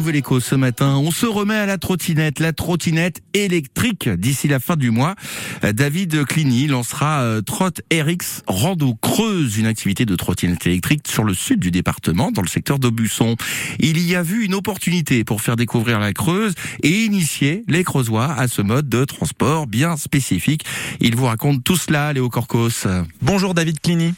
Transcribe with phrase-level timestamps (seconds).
[0.00, 0.96] Nouvelle Éco ce matin.
[0.96, 5.14] On se remet à la trottinette, la trottinette électrique d'ici la fin du mois.
[5.62, 11.34] David Cliny lancera euh, Trot RX Rando Creuse, une activité de trottinette électrique sur le
[11.34, 13.36] sud du département, dans le secteur d'Aubusson.
[13.78, 18.32] Il y a vu une opportunité pour faire découvrir la Creuse et initier les Creusois
[18.32, 20.64] à ce mode de transport bien spécifique.
[21.00, 22.86] Il vous raconte tout cela, Léo Corcos.
[23.20, 24.14] Bonjour David Cliny.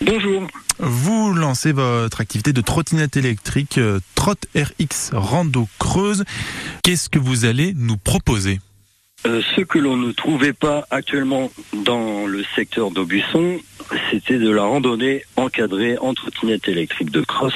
[0.00, 0.46] Bonjour.
[0.78, 6.24] Vous lancez votre activité de trottinette électrique euh, Trot RX Rando Creuse.
[6.84, 8.60] Qu'est-ce que vous allez nous proposer
[9.26, 11.50] Euh, ce que l'on ne trouvait pas actuellement
[11.84, 13.58] dans le secteur d'Aubusson,
[14.10, 17.54] c'était de la randonnée encadrée en trottinette électrique de cross.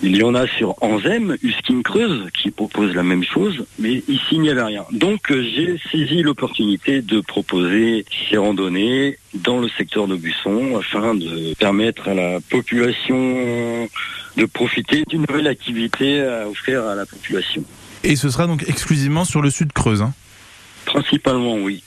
[0.00, 4.26] Il y en a sur Anzem, Uskin Creuse, qui propose la même chose, mais ici
[4.32, 4.84] il n'y avait rien.
[4.92, 11.52] Donc euh, j'ai saisi l'opportunité de proposer ces randonnées dans le secteur d'Aubusson afin de
[11.58, 13.88] permettre à la population
[14.36, 17.64] de profiter d'une nouvelle activité à offrir à la population.
[18.04, 20.12] Et ce sera donc exclusivement sur le sud Creuse, hein,
[20.84, 21.82] Principalement oui.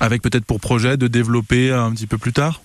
[0.00, 2.60] avec peut-être pour projet de développer un petit peu plus tard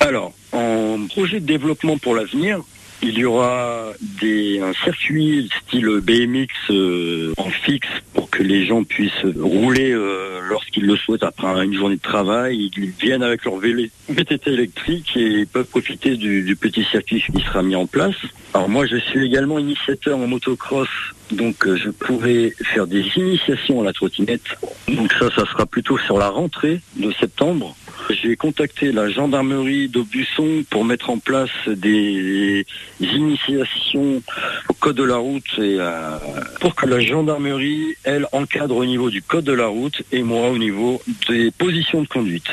[0.00, 2.60] Alors, en projet de développement pour l'avenir,
[3.06, 8.82] il y aura des, un circuit style BMX euh, en fixe pour que les gens
[8.82, 12.70] puissent rouler euh, lorsqu'ils le souhaitent après une journée de travail.
[12.76, 17.22] Ils viennent avec leur vélo- VTT électrique et ils peuvent profiter du, du petit circuit
[17.34, 18.16] qui sera mis en place.
[18.54, 20.88] Alors moi, je suis également initiateur en motocross,
[21.30, 24.56] donc euh, je pourrais faire des initiations à la trottinette.
[24.88, 27.76] Donc ça, ça sera plutôt sur la rentrée de septembre.
[28.10, 32.66] J'ai contacté la gendarmerie d'Aubusson pour mettre en place des
[33.00, 34.22] initiations
[34.68, 36.18] au code de la route et euh,
[36.60, 40.50] pour que la gendarmerie, elle, encadre au niveau du code de la route et moi
[40.50, 42.48] au niveau des positions de conduite.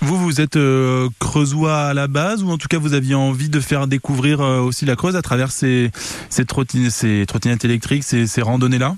[0.00, 3.48] Vous, vous êtes euh, creusois à la base ou en tout cas vous aviez envie
[3.48, 5.90] de faire découvrir euh, aussi la Creuse à travers ces,
[6.28, 8.96] ces, trottine- ces trottinettes électriques, ces, ces randonnées-là?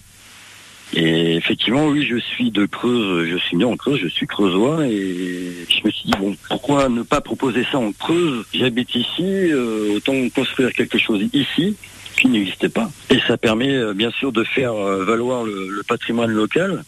[0.94, 4.86] Et effectivement, oui, je suis de Creuse, je suis né en Creuse, je suis creusois
[4.86, 8.46] et je me suis dit, bon, pourquoi ne pas proposer ça en Creuse?
[8.54, 11.76] J'habite ici, euh, autant construire quelque chose ici
[12.16, 12.90] qui n'existait pas.
[13.10, 16.82] Et ça permet euh, bien sûr de faire euh, valoir le, patrimoine local,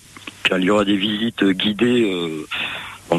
[0.44, 2.10] car il y aura des visites guidées,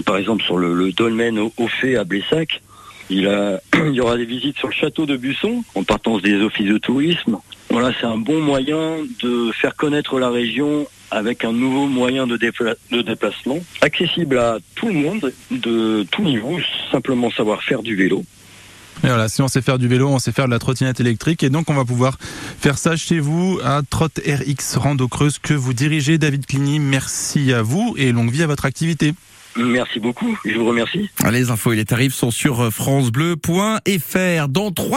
[0.05, 2.63] par exemple sur le, dolmen au, au fait à Blessac.
[3.11, 3.29] Il,
[3.75, 6.79] il y aura des visites sur le château de Busson, en partance des offices de
[6.79, 7.37] tourisme.
[7.69, 12.37] Voilà, c'est un bon moyen de faire connaître la région avec un nouveau moyen de,
[12.37, 16.57] dépla- de déplacement, accessible à tout le monde, de tout niveau,
[16.91, 18.23] simplement savoir faire du vélo.
[19.03, 21.43] Et voilà, si on sait faire du vélo, on sait faire de la trottinette électrique
[21.43, 25.53] et donc on va pouvoir faire ça chez vous à Trot RX Rando Creuse que
[25.53, 26.79] vous dirigez David Cliny.
[26.79, 29.13] Merci à vous et longue vie à votre activité.
[29.55, 31.09] Merci beaucoup, je vous remercie.
[31.31, 34.47] Les infos et les tarifs sont sur francebleu.fr.
[34.49, 34.87] Dans trois